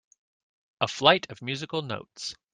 [0.79, 2.33] A flight of musical notes.